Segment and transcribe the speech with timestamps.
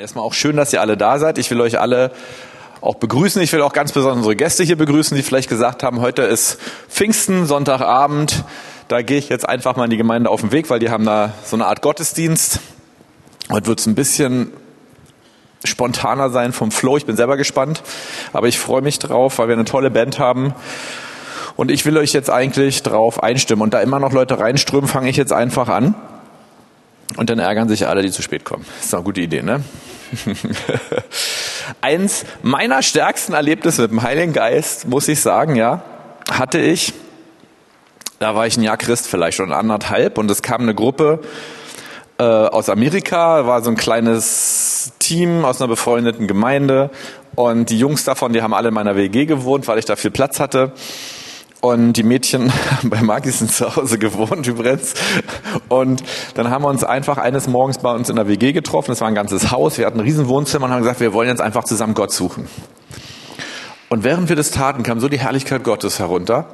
[0.00, 1.38] Erstmal auch schön, dass ihr alle da seid.
[1.38, 2.12] Ich will euch alle
[2.80, 3.42] auch begrüßen.
[3.42, 6.60] Ich will auch ganz besonders unsere Gäste hier begrüßen, die vielleicht gesagt haben, heute ist
[6.88, 8.44] Pfingsten, Sonntagabend.
[8.86, 11.04] Da gehe ich jetzt einfach mal in die Gemeinde auf den Weg, weil die haben
[11.04, 12.60] da so eine Art Gottesdienst.
[13.50, 14.52] Heute wird es ein bisschen
[15.64, 16.96] spontaner sein vom Flow.
[16.96, 17.82] Ich bin selber gespannt,
[18.32, 20.54] aber ich freue mich drauf, weil wir eine tolle Band haben.
[21.56, 23.62] Und ich will euch jetzt eigentlich drauf einstimmen.
[23.62, 25.96] Und da immer noch Leute reinströmen, fange ich jetzt einfach an.
[27.16, 28.64] Und dann ärgern sich alle, die zu spät kommen.
[28.80, 29.64] Ist eine gute Idee, ne?
[31.80, 35.82] Eins meiner stärksten Erlebnisse mit dem Heiligen Geist, muss ich sagen, ja,
[36.30, 36.92] hatte ich.
[38.18, 41.20] Da war ich ein Jahr Christ, vielleicht schon anderthalb, und es kam eine Gruppe
[42.18, 46.90] äh, aus Amerika, war so ein kleines Team aus einer befreundeten Gemeinde.
[47.36, 50.10] Und die Jungs davon, die haben alle in meiner WG gewohnt, weil ich da viel
[50.10, 50.72] Platz hatte.
[51.60, 52.52] Und die Mädchen
[52.84, 54.94] bei Magis sind zu Hause gewohnt übrigens.
[55.68, 56.02] Und
[56.34, 58.92] dann haben wir uns einfach eines Morgens bei uns in der WG getroffen.
[58.92, 59.78] Das war ein ganzes Haus.
[59.78, 62.48] Wir hatten ein riesen Wohnzimmer und haben gesagt, wir wollen jetzt einfach zusammen Gott suchen.
[63.88, 66.46] Und während wir das taten, kam so die Herrlichkeit Gottes herunter,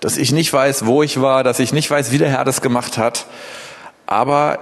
[0.00, 2.62] dass ich nicht weiß, wo ich war, dass ich nicht weiß, wie der Herr das
[2.62, 3.26] gemacht hat.
[4.06, 4.58] Aber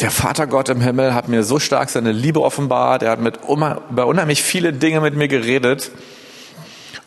[0.00, 3.02] der Vater Gott im Himmel hat mir so stark seine Liebe offenbart.
[3.02, 5.90] Er hat mit über unheimlich viele Dinge mit mir geredet.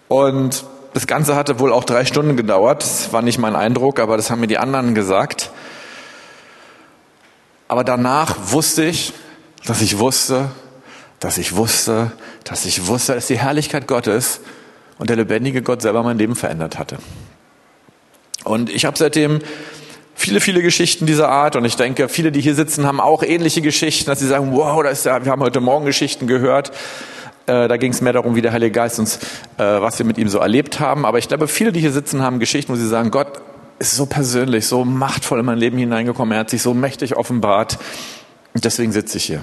[0.09, 2.83] Und das Ganze hatte wohl auch drei Stunden gedauert.
[2.83, 5.51] Das war nicht mein Eindruck, aber das haben mir die anderen gesagt.
[7.67, 9.13] Aber danach wusste ich,
[9.65, 10.49] dass ich wusste,
[11.19, 12.11] dass ich wusste,
[12.43, 14.41] dass ich wusste, dass die Herrlichkeit Gottes
[14.97, 16.97] und der lebendige Gott selber mein Leben verändert hatte.
[18.43, 19.39] Und ich habe seitdem
[20.15, 23.61] viele, viele Geschichten dieser Art und ich denke, viele, die hier sitzen, haben auch ähnliche
[23.61, 26.71] Geschichten, dass sie sagen, wow, da ist ja, wir haben heute Morgen Geschichten gehört.
[27.47, 29.17] Äh, da ging es mehr darum, wie der Heilige Geist uns,
[29.57, 31.05] äh, was wir mit ihm so erlebt haben.
[31.05, 33.41] Aber ich glaube, viele, die hier sitzen, haben Geschichten, wo sie sagen, Gott
[33.79, 36.33] ist so persönlich, so machtvoll in mein Leben hineingekommen.
[36.33, 37.79] Er hat sich so mächtig offenbart.
[38.53, 39.41] Und deswegen sitze ich hier.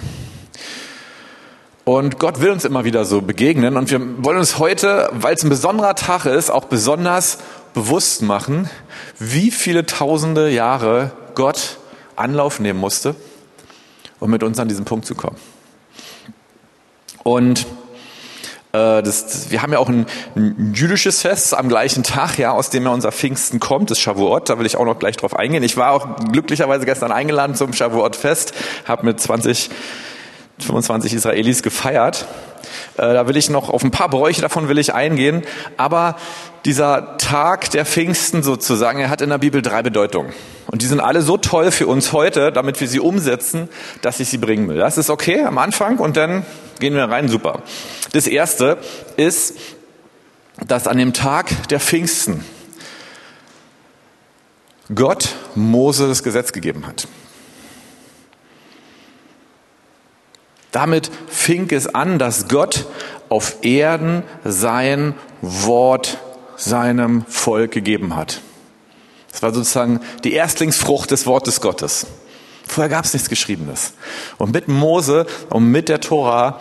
[1.85, 3.77] Und Gott will uns immer wieder so begegnen.
[3.77, 7.39] Und wir wollen uns heute, weil es ein besonderer Tag ist, auch besonders
[7.73, 8.69] bewusst machen,
[9.19, 11.79] wie viele tausende Jahre Gott
[12.15, 13.15] Anlauf nehmen musste,
[14.21, 15.37] um mit uns an diesen Punkt zu kommen.
[17.23, 17.67] Und
[18.73, 20.07] das, das, wir haben ja auch ein,
[20.37, 24.49] ein, jüdisches Fest am gleichen Tag, ja, aus dem ja unser Pfingsten kommt, das Shavuot.
[24.49, 25.63] Da will ich auch noch gleich drauf eingehen.
[25.63, 28.53] Ich war auch glücklicherweise gestern eingeladen zum Shavuot-Fest,
[28.87, 29.71] habe mit 20,
[30.59, 32.27] 25 Israelis gefeiert.
[32.97, 35.43] Äh, da will ich noch auf ein paar Bräuche davon will ich eingehen.
[35.77, 36.17] Aber
[36.65, 40.33] dieser Tag der Pfingsten sozusagen, er hat in der Bibel drei Bedeutungen.
[40.71, 43.69] Und die sind alle so toll für uns heute, damit wir sie umsetzen,
[44.03, 44.77] dass ich sie bringen will.
[44.77, 46.45] Das ist okay am Anfang und dann
[46.79, 47.63] gehen wir rein, super.
[48.13, 48.77] Das erste
[49.17, 49.57] ist,
[50.67, 52.45] dass an dem Tag der Pfingsten
[54.95, 57.09] Gott Mose das Gesetz gegeben hat.
[60.71, 62.87] Damit fing es an, dass Gott
[63.31, 66.19] auf Erden sein Wort
[66.57, 68.43] seinem Volk gegeben hat.
[69.39, 72.09] Das war sozusagen die Erstlingsfrucht des Wortes Gottes.
[72.67, 73.93] Vorher gab es nichts Geschriebenes.
[74.37, 76.61] Und mit Mose und mit der Tora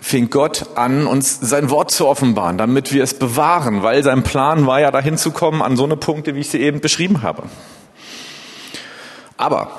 [0.00, 4.66] fing Gott an, uns sein Wort zu offenbaren, damit wir es bewahren, weil sein Plan
[4.66, 7.44] war ja dahin zu kommen an so eine Punkte, wie ich sie eben beschrieben habe.
[9.36, 9.70] Aber,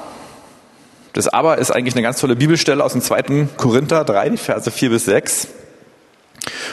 [1.12, 4.72] das Aber ist eigentlich eine ganz tolle Bibelstelle aus dem zweiten Korinther 3, die Verse
[4.72, 5.50] 4 bis 6.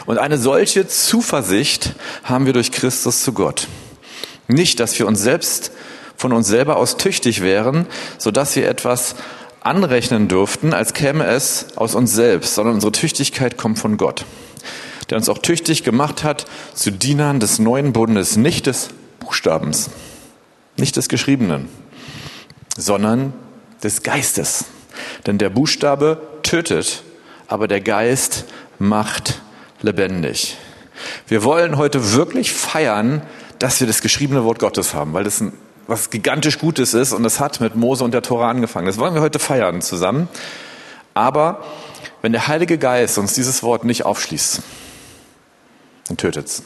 [0.07, 3.67] Und eine solche Zuversicht haben wir durch Christus zu Gott.
[4.49, 5.73] Nicht, dass wir uns selbst
[6.17, 7.87] von uns selber aus tüchtig wären,
[8.19, 9.17] so dass wir etwas
[9.61, 14.25] anrechnen dürften, als käme es aus uns selbst, sondern unsere Tüchtigkeit kommt von Gott,
[15.11, 19.91] der uns auch tüchtig gemacht hat zu Dienern des neuen Bundes, nicht des Buchstabens,
[20.77, 21.69] nicht des Geschriebenen,
[22.77, 23.33] sondern
[23.83, 24.67] des Geistes.
[25.27, 27.03] Denn der Buchstabe tötet,
[27.49, 28.45] aber der Geist
[28.79, 29.41] macht
[29.83, 30.57] lebendig.
[31.27, 33.23] Wir wollen heute wirklich feiern,
[33.59, 35.53] dass wir das geschriebene Wort Gottes haben, weil das ein,
[35.87, 38.87] was gigantisch Gutes ist und das hat mit Mose und der Tora angefangen.
[38.87, 40.29] Das wollen wir heute feiern zusammen.
[41.15, 41.63] Aber
[42.23, 44.63] wenn der Heilige Geist uns dieses Wort nicht aufschließt,
[46.09, 46.63] dann tötet es.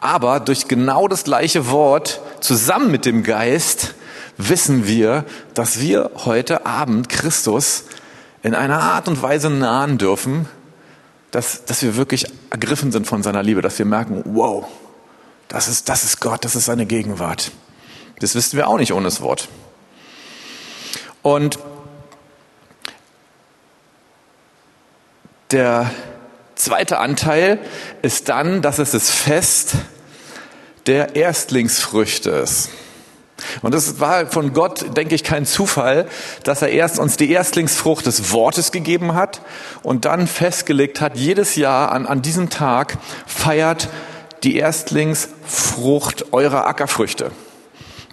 [0.00, 3.94] Aber durch genau das gleiche Wort zusammen mit dem Geist
[4.36, 5.24] wissen wir,
[5.54, 7.84] dass wir heute Abend Christus
[8.42, 10.46] in einer Art und Weise nahen dürfen,
[11.34, 14.66] dass, dass wir wirklich ergriffen sind von seiner Liebe, dass wir merken, wow,
[15.48, 17.50] das ist, das ist Gott, das ist seine Gegenwart.
[18.20, 19.48] Das wissen wir auch nicht ohne das Wort.
[21.22, 21.58] Und
[25.50, 25.90] der
[26.54, 27.58] zweite Anteil
[28.02, 29.72] ist dann, dass es das Fest
[30.86, 32.68] der Erstlingsfrüchte ist.
[33.62, 36.06] Und es war von Gott, denke ich, kein Zufall,
[36.42, 39.40] dass er erst uns die Erstlingsfrucht des Wortes gegeben hat
[39.82, 43.88] und dann festgelegt hat, jedes Jahr an, an diesem Tag feiert
[44.42, 47.30] die Erstlingsfrucht eurer Ackerfrüchte.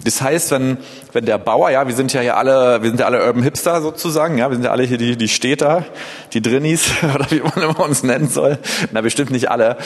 [0.04, 0.78] Das heißt, wenn,
[1.12, 3.82] wenn der Bauer, ja, wir sind ja hier alle, wir sind ja alle Urban Hipster
[3.82, 5.86] sozusagen, ja, wir sind ja alle hier die, die Städter,
[6.34, 8.58] die Drinnies, oder wie man immer uns nennen soll.
[8.92, 9.78] Na, bestimmt nicht alle.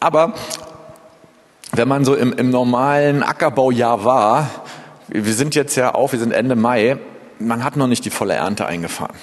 [0.00, 0.34] Aber
[1.72, 4.50] wenn man so im, im normalen Ackerbaujahr war,
[5.08, 6.98] wir sind jetzt ja auch, wir sind Ende Mai,
[7.38, 9.16] man hat noch nicht die volle Ernte eingefahren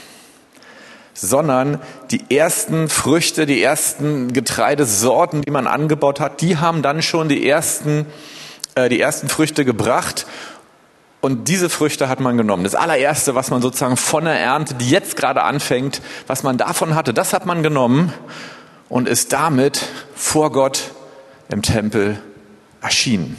[1.21, 1.81] sondern
[2.11, 7.47] die ersten Früchte, die ersten Getreidesorten, die man angebaut hat, die haben dann schon die
[7.47, 8.05] ersten,
[8.75, 10.25] äh, die ersten Früchte gebracht.
[11.21, 12.63] Und diese Früchte hat man genommen.
[12.63, 16.95] Das allererste, was man sozusagen von der Ernte, die jetzt gerade anfängt, was man davon
[16.95, 18.13] hatte, das hat man genommen
[18.87, 19.85] und ist damit
[20.15, 20.91] vor Gott
[21.49, 22.21] im Tempel
[22.81, 23.37] erschienen.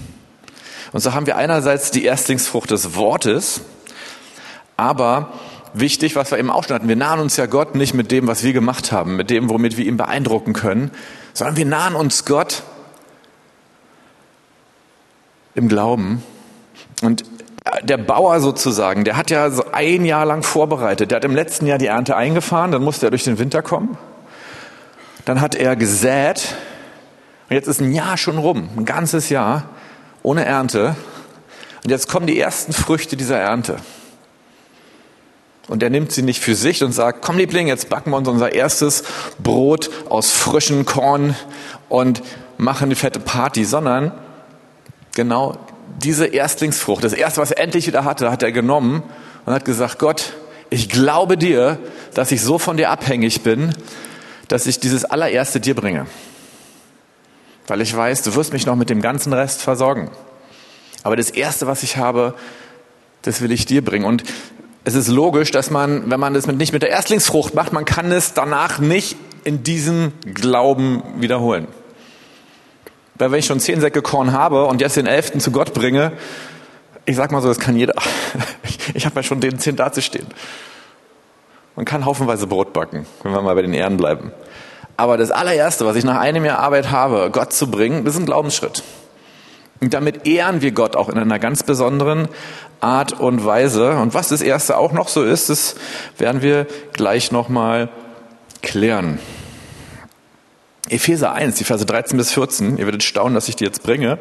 [0.92, 3.62] Und so haben wir einerseits die Erstlingsfrucht des Wortes,
[4.76, 5.32] aber
[5.72, 8.26] wichtig, was wir eben auch schon hatten, wir nahen uns ja Gott nicht mit dem,
[8.26, 10.90] was wir gemacht haben, mit dem, womit wir ihn beeindrucken können,
[11.32, 12.62] sondern wir nahen uns Gott
[15.54, 16.22] im Glauben.
[17.02, 17.24] Und
[17.82, 21.10] der Bauer sozusagen, der hat ja so ein Jahr lang vorbereitet.
[21.10, 23.96] Der hat im letzten Jahr die Ernte eingefahren, dann musste er durch den Winter kommen.
[25.24, 26.56] Dann hat er gesät.
[27.50, 29.68] Und jetzt ist ein Jahr schon rum, ein ganzes Jahr
[30.22, 30.94] ohne Ernte.
[31.82, 33.78] Und jetzt kommen die ersten Früchte dieser Ernte.
[35.66, 38.28] Und er nimmt sie nicht für sich und sagt, komm Liebling, jetzt backen wir uns
[38.28, 39.02] unser erstes
[39.42, 41.34] Brot aus frischem Korn
[41.88, 42.22] und
[42.56, 44.12] machen eine fette Party, sondern
[45.16, 45.56] genau
[45.98, 49.02] diese Erstlingsfrucht, das erste, was er endlich wieder hatte, hat er genommen
[49.44, 50.34] und hat gesagt, Gott,
[50.70, 51.78] ich glaube dir,
[52.14, 53.74] dass ich so von dir abhängig bin,
[54.46, 56.06] dass ich dieses allererste dir bringe.
[57.70, 60.10] Weil ich weiß, du wirst mich noch mit dem ganzen Rest versorgen.
[61.04, 62.34] Aber das erste, was ich habe,
[63.22, 64.04] das will ich dir bringen.
[64.04, 64.24] Und
[64.82, 68.10] es ist logisch, dass man, wenn man das nicht mit der Erstlingsfrucht macht, man kann
[68.10, 71.68] es danach nicht in diesem Glauben wiederholen.
[73.14, 76.10] Weil wenn ich schon zehn Säcke Korn habe und jetzt den elften zu Gott bringe,
[77.06, 77.94] ich sag mal so, das kann jeder.
[78.94, 80.26] Ich habe ja schon den zehn dazustehen.
[81.76, 84.32] Man kann haufenweise Brot backen, wenn wir mal bei den Ehren bleiben.
[85.00, 88.26] Aber das allererste, was ich nach einem Jahr Arbeit habe, Gott zu bringen, ist ein
[88.26, 88.82] Glaubensschritt.
[89.80, 92.28] Und damit ehren wir Gott auch in einer ganz besonderen
[92.80, 93.92] Art und Weise.
[93.92, 95.76] Und was das erste auch noch so ist, das
[96.18, 97.88] werden wir gleich nochmal
[98.60, 99.18] klären.
[100.90, 102.76] Epheser 1, die Verse 13 bis 14.
[102.76, 104.18] Ihr werdet staunen, dass ich die jetzt bringe.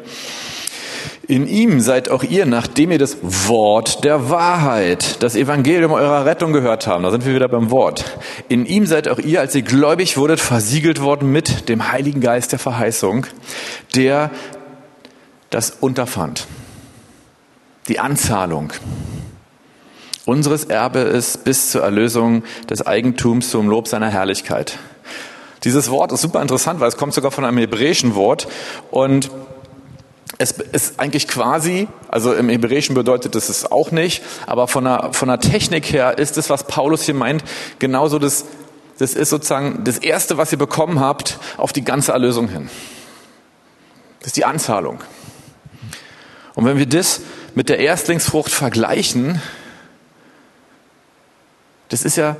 [1.26, 6.52] In ihm seid auch ihr, nachdem ihr das Wort der Wahrheit, das Evangelium eurer Rettung
[6.52, 8.18] gehört haben, da sind wir wieder beim Wort.
[8.48, 12.52] In ihm seid auch ihr, als ihr gläubig wurdet, versiegelt worden mit dem Heiligen Geist
[12.52, 13.26] der Verheißung,
[13.94, 14.30] der
[15.50, 16.46] das unterfand.
[17.88, 18.72] Die Anzahlung
[20.24, 24.78] unseres Erbe ist bis zur Erlösung des Eigentums zum Lob seiner Herrlichkeit.
[25.64, 28.48] Dieses Wort ist super interessant, weil es kommt sogar von einem hebräischen Wort
[28.90, 29.30] und
[30.40, 35.10] es ist eigentlich quasi, also im Hebräischen bedeutet es es auch nicht, aber von der,
[35.12, 37.44] von der Technik her ist es, was Paulus hier meint,
[37.78, 38.46] genauso das,
[38.98, 42.70] das ist sozusagen das Erste, was ihr bekommen habt, auf die ganze Erlösung hin.
[44.20, 45.00] Das ist die Anzahlung.
[46.54, 47.20] Und wenn wir das
[47.54, 49.42] mit der Erstlingsfrucht vergleichen,
[51.90, 52.36] das ist ja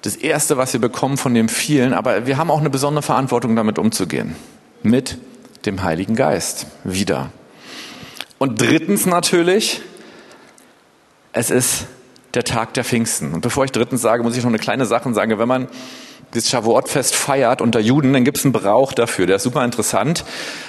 [0.00, 3.54] das Erste, was wir bekommen von dem vielen, aber wir haben auch eine besondere Verantwortung,
[3.54, 4.34] damit umzugehen.
[4.82, 5.18] Mit
[5.66, 7.30] dem Heiligen Geist wieder.
[8.38, 9.80] Und drittens natürlich,
[11.32, 11.86] es ist
[12.34, 13.32] der Tag der Pfingsten.
[13.32, 15.38] Und bevor ich drittens sage, muss ich noch eine kleine Sache sagen.
[15.38, 15.68] Wenn man
[16.32, 19.26] das Shavuot-Fest feiert unter Juden, dann gibt es einen Brauch dafür.
[19.26, 20.24] Der ist super interessant,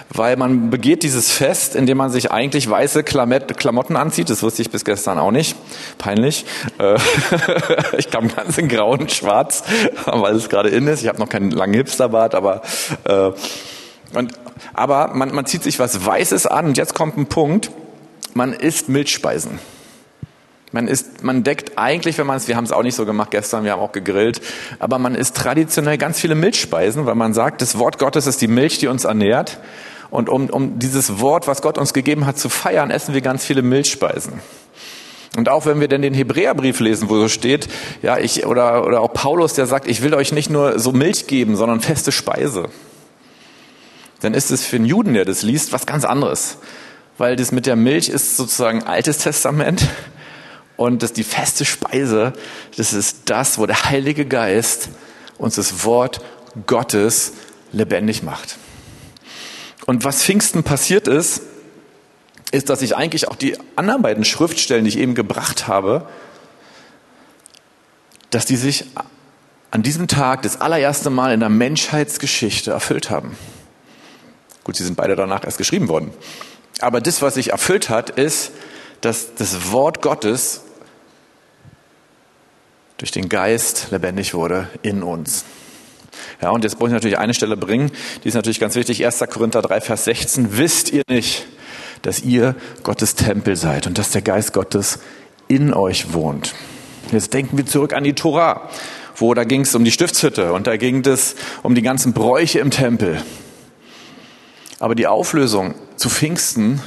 [0.09, 4.29] weil man begeht dieses Fest, indem man sich eigentlich weiße Klamotten anzieht.
[4.29, 5.55] Das wusste ich bis gestern auch nicht.
[5.97, 6.45] Peinlich.
[6.77, 6.97] Äh,
[7.97, 9.63] ich kam ganz in grau und schwarz,
[10.05, 11.01] weil es gerade in ist.
[11.01, 12.61] Ich habe noch keinen langen Hipsterbart, aber
[13.05, 13.31] äh,
[14.13, 14.33] und,
[14.73, 17.71] aber man, man zieht sich was Weißes an und jetzt kommt ein Punkt.
[18.33, 19.59] Man isst Milchspeisen.
[20.71, 23.31] Man isst, man deckt eigentlich, wenn man es, wir haben es auch nicht so gemacht
[23.31, 24.41] gestern, wir haben auch gegrillt,
[24.79, 28.47] aber man isst traditionell ganz viele Milchspeisen, weil man sagt, das Wort Gottes ist die
[28.47, 29.59] Milch, die uns ernährt.
[30.09, 33.45] Und um, um dieses Wort, was Gott uns gegeben hat, zu feiern, essen wir ganz
[33.45, 34.33] viele Milchspeisen.
[35.37, 37.67] Und auch wenn wir denn den Hebräerbrief lesen, wo so steht,
[38.01, 41.27] ja, ich, oder, oder auch Paulus, der sagt, ich will euch nicht nur so Milch
[41.27, 42.69] geben, sondern feste Speise.
[44.25, 46.57] Dann ist es für einen Juden, der das liest, was ganz anderes.
[47.19, 49.87] Weil das mit der Milch ist sozusagen Altes Testament
[50.77, 52.33] und das die feste Speise,
[52.75, 54.89] das ist das, wo der Heilige Geist
[55.37, 56.21] uns das Wort
[56.65, 57.33] Gottes
[57.71, 58.57] lebendig macht.
[59.85, 61.43] Und was Pfingsten passiert ist,
[62.51, 66.09] ist, dass ich eigentlich auch die anderen beiden Schriftstellen, die ich eben gebracht habe,
[68.31, 68.85] dass die sich
[69.69, 73.37] an diesem Tag das allererste Mal in der Menschheitsgeschichte erfüllt haben.
[74.65, 76.11] Gut, sie sind beide danach erst geschrieben worden.
[76.81, 78.51] Aber das, was sich erfüllt hat, ist,
[78.99, 80.63] dass das Wort Gottes
[82.97, 85.45] durch den Geist lebendig wurde in uns.
[86.41, 87.91] Ja, und jetzt muss ich natürlich eine Stelle bringen,
[88.23, 89.05] die ist natürlich ganz wichtig.
[89.05, 89.19] 1.
[89.29, 90.57] Korinther 3, Vers 16.
[90.57, 91.45] Wisst ihr nicht,
[92.01, 94.99] dass ihr Gottes Tempel seid und dass der Geist Gottes
[95.47, 96.55] in euch wohnt?
[97.11, 98.69] Jetzt denken wir zurück an die Tora,
[99.15, 102.59] wo da ging es um die Stiftshütte und da ging es um die ganzen Bräuche
[102.59, 103.21] im Tempel.
[104.85, 106.79] Aber die Auflösung zu Pfingsten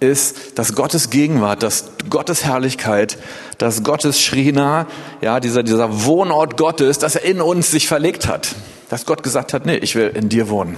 [0.00, 3.16] ist, dass Gottes Gegenwart, dass Gottes Herrlichkeit,
[3.56, 4.86] dass Gottes Schrina,
[5.22, 8.54] ja, dieser, dieser Wohnort Gottes, dass er in uns sich verlegt hat.
[8.90, 10.76] Dass Gott gesagt hat, nee, ich will in dir wohnen.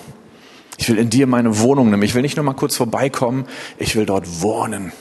[0.77, 2.05] Ich will in dir meine Wohnung nehmen.
[2.05, 3.47] Ich will nicht nur mal kurz vorbeikommen,
[3.77, 4.93] ich will dort wohnen.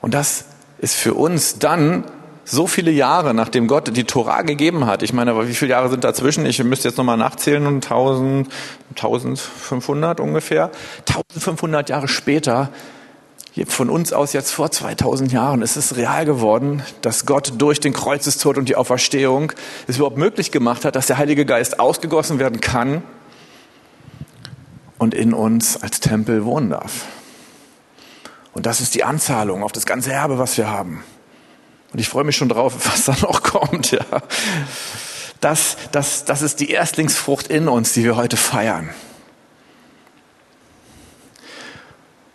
[0.00, 0.46] Und das
[0.78, 2.02] ist für uns dann
[2.44, 6.04] so viele Jahre, nachdem Gott die Torah gegeben hat, ich meine, wie viele Jahre sind
[6.04, 6.44] dazwischen?
[6.46, 8.48] Ich müsste jetzt nochmal nachzählen, 1000,
[8.90, 10.70] 1500 ungefähr.
[11.08, 12.70] 1500 Jahre später,
[13.66, 17.92] von uns aus jetzt vor 2000 Jahren, ist es real geworden, dass Gott durch den
[17.92, 19.52] Kreuzestod und die Auferstehung
[19.86, 23.02] es überhaupt möglich gemacht hat, dass der Heilige Geist ausgegossen werden kann
[24.98, 27.06] und in uns als Tempel wohnen darf.
[28.54, 31.02] Und das ist die Anzahlung auf das ganze Erbe, was wir haben.
[31.92, 33.90] Und ich freue mich schon drauf, was da noch kommt.
[33.90, 34.04] Ja.
[35.40, 38.90] Das, das, das ist die Erstlingsfrucht in uns, die wir heute feiern.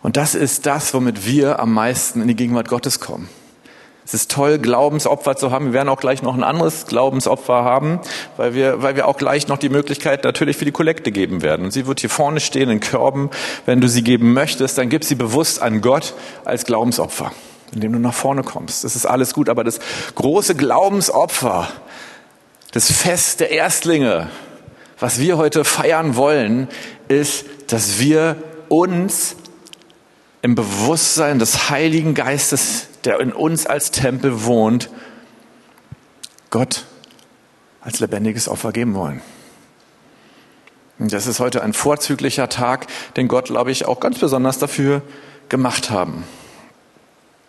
[0.02, 3.28] Und das ist das, womit wir am meisten in die Gegenwart Gottes kommen.
[4.04, 5.66] Es ist toll, Glaubensopfer zu haben.
[5.66, 8.00] Wir werden auch gleich noch ein anderes Glaubensopfer haben,
[8.38, 11.66] weil wir, weil wir auch gleich noch die Möglichkeit natürlich für die Kollekte geben werden.
[11.66, 13.28] Und sie wird hier vorne stehen in Körben.
[13.66, 16.14] Wenn du sie geben möchtest, dann gib sie bewusst an Gott
[16.46, 17.32] als Glaubensopfer
[17.72, 18.84] indem du nach vorne kommst.
[18.84, 19.80] Das ist alles gut, aber das
[20.14, 21.68] große Glaubensopfer,
[22.72, 24.28] das Fest der Erstlinge,
[24.98, 26.68] was wir heute feiern wollen,
[27.08, 28.36] ist, dass wir
[28.68, 29.36] uns
[30.42, 34.90] im Bewusstsein des Heiligen Geistes, der in uns als Tempel wohnt,
[36.50, 36.84] Gott
[37.80, 39.20] als lebendiges Opfer geben wollen.
[40.98, 45.02] Und das ist heute ein vorzüglicher Tag, den Gott, glaube ich, auch ganz besonders dafür
[45.48, 46.24] gemacht haben.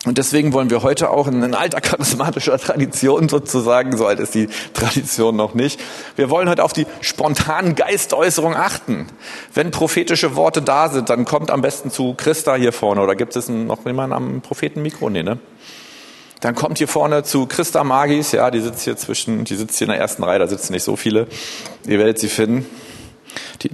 [0.06, 4.48] Und deswegen wollen wir heute auch in alter charismatischer Tradition sozusagen, so alt ist die
[4.74, 5.79] Tradition noch nicht,
[6.15, 9.08] wir wollen heute auf die spontanen Geistäußerungen achten.
[9.53, 13.01] Wenn prophetische Worte da sind, dann kommt am besten zu Christa hier vorne.
[13.01, 15.10] Oder gibt es noch jemanden am Prophetenmikro?
[15.10, 15.38] Nee, ne?
[16.39, 19.88] Dann kommt hier vorne zu Christa Magis, ja, die sitzt hier zwischen, die sitzt hier
[19.88, 21.27] in der ersten Reihe, da sitzen nicht so viele.
[21.86, 22.65] Ihr werdet sie finden.
[23.62, 23.72] Die.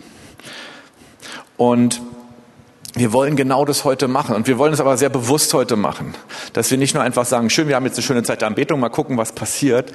[1.57, 2.01] Und
[2.95, 6.15] wir wollen genau das heute machen und wir wollen es aber sehr bewusst heute machen,
[6.53, 8.79] dass wir nicht nur einfach sagen, schön, wir haben jetzt eine schöne Zeit der Anbetung,
[8.79, 9.91] mal gucken, was passiert.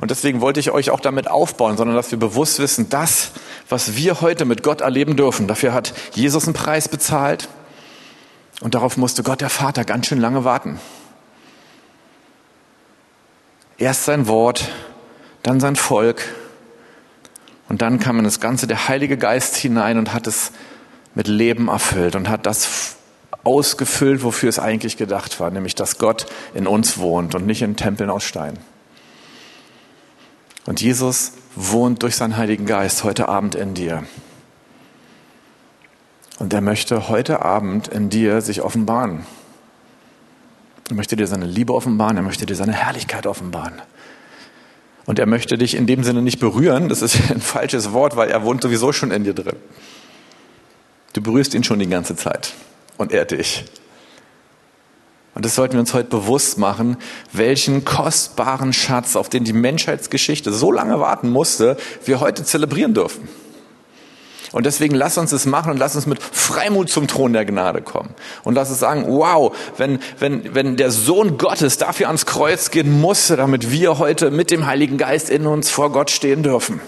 [0.00, 3.30] Und deswegen wollte ich euch auch damit aufbauen, sondern dass wir bewusst wissen, das,
[3.70, 7.48] was wir heute mit Gott erleben dürfen, dafür hat Jesus einen Preis bezahlt
[8.60, 10.78] und darauf musste Gott der Vater ganz schön lange warten.
[13.78, 14.68] Erst sein Wort,
[15.42, 16.22] dann sein Volk
[17.70, 20.52] und dann kam in das Ganze der Heilige Geist hinein und hat es
[21.14, 22.96] mit Leben erfüllt und hat das
[23.44, 27.76] ausgefüllt, wofür es eigentlich gedacht war, nämlich dass Gott in uns wohnt und nicht in
[27.76, 28.58] Tempeln aus Stein.
[30.64, 34.04] Und Jesus wohnt durch seinen Heiligen Geist heute Abend in dir.
[36.38, 39.26] Und er möchte heute Abend in dir sich offenbaren.
[40.88, 43.82] Er möchte dir seine Liebe offenbaren, er möchte dir seine Herrlichkeit offenbaren.
[45.04, 48.30] Und er möchte dich in dem Sinne nicht berühren, das ist ein falsches Wort, weil
[48.30, 49.56] er wohnt sowieso schon in dir drin.
[51.12, 52.54] Du berührst ihn schon die ganze Zeit
[52.96, 53.64] und er dich.
[55.34, 56.96] Und das sollten wir uns heute bewusst machen,
[57.32, 63.28] welchen kostbaren Schatz, auf den die Menschheitsgeschichte so lange warten musste, wir heute zelebrieren dürfen.
[64.52, 67.80] Und deswegen lass uns es machen und lass uns mit Freimut zum Thron der Gnade
[67.80, 68.10] kommen.
[68.44, 73.00] Und lass uns sagen, wow, wenn, wenn, wenn der Sohn Gottes dafür ans Kreuz gehen
[73.00, 76.82] musste, damit wir heute mit dem Heiligen Geist in uns vor Gott stehen dürfen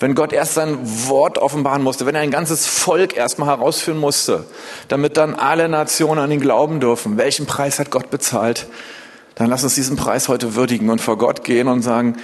[0.00, 0.78] wenn Gott erst sein
[1.08, 4.44] Wort offenbaren musste, wenn er ein ganzes Volk erstmal herausführen musste,
[4.88, 7.18] damit dann alle Nationen an ihn glauben dürfen.
[7.18, 8.66] Welchen Preis hat Gott bezahlt?
[9.34, 12.16] Dann lass uns diesen Preis heute würdigen und vor Gott gehen und sagen,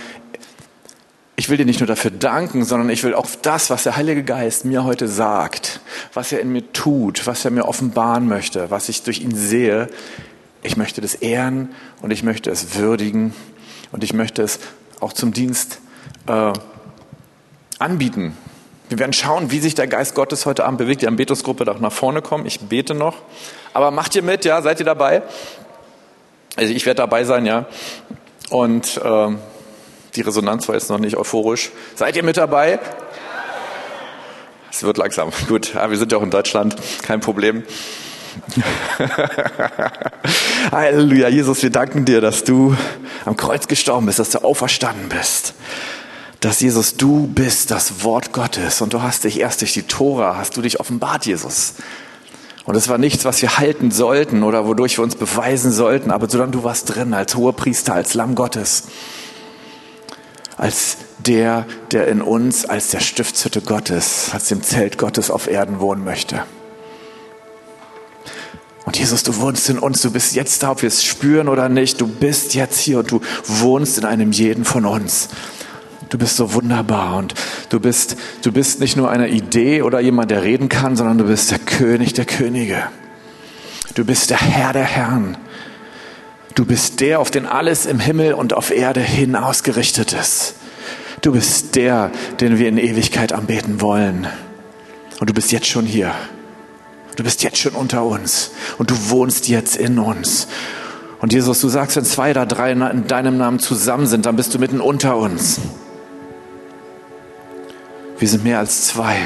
[1.37, 4.25] ich will dir nicht nur dafür danken, sondern ich will auch das, was der Heilige
[4.25, 5.80] Geist mir heute sagt,
[6.14, 9.88] was er in mir tut, was er mir offenbaren möchte, was ich durch ihn sehe,
[10.62, 13.35] ich möchte das ehren und ich möchte es würdigen
[13.92, 14.61] und ich möchte es
[15.00, 15.80] auch zum Dienst
[16.26, 16.52] äh,
[17.78, 18.37] anbieten.
[18.88, 21.02] Wir werden schauen, wie sich der Geist Gottes heute Abend bewegt.
[21.02, 22.47] Die Anbetungsgruppe darf nach vorne kommen.
[22.47, 23.16] Ich bete noch.
[23.75, 24.62] Aber macht ihr mit, ja?
[24.62, 25.23] Seid ihr dabei?
[26.54, 27.66] Also ich werde dabei sein, ja.
[28.50, 29.38] Und ähm,
[30.14, 31.71] die Resonanz war jetzt noch nicht euphorisch.
[31.97, 32.78] Seid ihr mit dabei?
[34.71, 35.30] Es wird langsam.
[35.49, 37.64] Gut, ja, wir sind ja auch in Deutschland, kein Problem.
[40.71, 42.76] Halleluja, Jesus, wir danken dir, dass du
[43.25, 45.54] am Kreuz gestorben bist, dass du auferstanden bist
[46.40, 50.37] dass Jesus, du bist das Wort Gottes und du hast dich erst durch die Tora,
[50.37, 51.75] hast du dich offenbart, Jesus.
[52.64, 56.28] Und es war nichts, was wir halten sollten oder wodurch wir uns beweisen sollten, aber
[56.28, 58.85] sondern du warst drin als hoher Priester, als Lamm Gottes,
[60.57, 65.81] als der, der in uns, als der Stiftshütte Gottes, als dem Zelt Gottes auf Erden
[65.81, 66.43] wohnen möchte.
[68.85, 71.69] Und Jesus, du wohnst in uns, du bist jetzt da, ob wir es spüren oder
[71.69, 75.28] nicht, du bist jetzt hier und du wohnst in einem jeden von uns.
[76.09, 77.35] Du bist so wunderbar und
[77.69, 81.25] du bist, du bist nicht nur eine Idee oder jemand, der reden kann, sondern du
[81.25, 82.85] bist der König der Könige.
[83.95, 85.37] Du bist der Herr der Herren.
[86.55, 90.55] Du bist der, auf den alles im Himmel und auf Erde hin ausgerichtet ist.
[91.23, 92.11] Du bist der,
[92.41, 94.27] den wir in Ewigkeit anbeten wollen.
[95.19, 96.13] Und du bist jetzt schon hier.
[97.17, 98.53] Du bist jetzt schon unter uns.
[98.79, 100.47] Und du wohnst jetzt in uns.
[101.21, 104.55] Und Jesus, du sagst, wenn zwei oder drei in deinem Namen zusammen sind, dann bist
[104.55, 105.61] du mitten unter uns.
[108.19, 109.17] Wir sind mehr als zwei.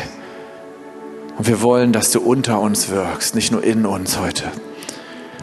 [1.38, 4.44] Und wir wollen, dass du unter uns wirkst, nicht nur in uns heute.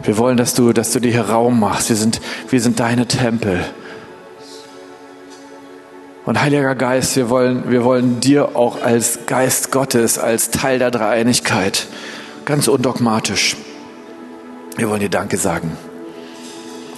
[0.02, 1.88] Wir wollen, dass du, dass du dir hier Raum machst.
[1.88, 3.64] Wir sind, wir sind deine Tempel.
[6.26, 10.90] Und Heiliger Geist, wir wollen, wir wollen dir auch als Geist Gottes, als Teil der
[10.90, 11.86] Dreieinigkeit,
[12.44, 13.56] ganz undogmatisch,
[14.76, 15.76] wir wollen dir Danke sagen.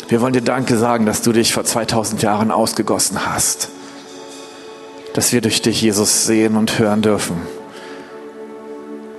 [0.08, 3.68] Wir wollen dir Danke sagen, dass du dich vor 2000 Jahren ausgegossen hast
[5.14, 7.36] dass wir durch dich, Jesus, sehen und hören dürfen.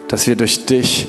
[0.08, 1.08] Dass wir durch dich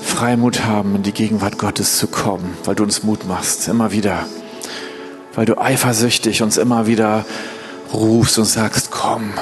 [0.00, 4.26] Freimut haben, in die Gegenwart Gottes zu kommen, weil du uns Mut machst, immer wieder.
[5.34, 7.24] Weil du eifersüchtig uns immer wieder
[7.92, 9.32] rufst und sagst, komm.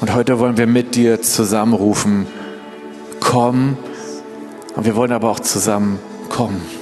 [0.00, 2.26] Und heute wollen wir mit dir zusammenrufen,
[3.20, 3.76] komm.
[4.76, 5.98] Und wir wollen aber auch zusammen
[6.28, 6.77] kommen.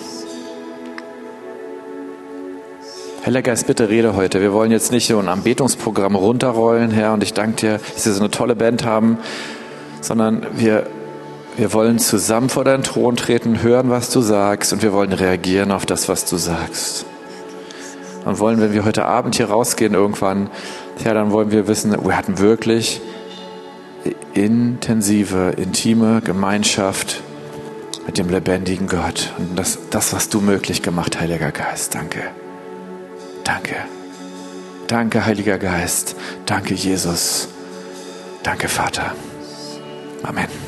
[3.26, 4.40] Heiliger Geist, bitte rede heute.
[4.40, 8.12] Wir wollen jetzt nicht so ein Anbetungsprogramm runterrollen, Herr, und ich danke dir, dass wir
[8.12, 9.18] so eine tolle Band haben,
[10.00, 10.86] sondern wir,
[11.56, 15.72] wir wollen zusammen vor deinen Thron treten, hören, was du sagst, und wir wollen reagieren
[15.72, 17.04] auf das, was du sagst.
[18.24, 20.48] Und wollen, wenn wir heute Abend hier rausgehen irgendwann,
[21.04, 23.00] ja, dann wollen wir wissen, wir hatten wirklich
[24.34, 27.22] intensive, intime Gemeinschaft
[28.06, 29.32] mit dem lebendigen Gott.
[29.36, 31.96] Und das, das, was du möglich gemacht, Heiliger Geist.
[31.96, 32.20] Danke.
[33.46, 33.76] Danke.
[34.88, 36.16] Danke, Heiliger Geist.
[36.46, 37.48] Danke, Jesus.
[38.42, 39.14] Danke, Vater.
[40.24, 40.65] Amen.